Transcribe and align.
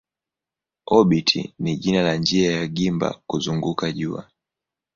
Obiti 0.97 1.53
ni 1.59 1.75
jina 1.77 2.01
la 2.01 2.15
njia 2.15 2.51
ya 2.59 2.67
gimba 2.67 3.21
kuzunguka 3.27 3.91
jua. 3.91 4.31